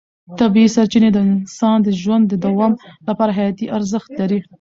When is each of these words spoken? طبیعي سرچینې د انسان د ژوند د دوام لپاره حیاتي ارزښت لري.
طبیعي 0.39 0.69
سرچینې 0.75 1.09
د 1.13 1.17
انسان 1.29 1.77
د 1.83 1.89
ژوند 2.01 2.23
د 2.27 2.33
دوام 2.45 2.71
لپاره 3.07 3.35
حیاتي 3.37 3.65
ارزښت 3.77 4.09
لري. 4.19 4.39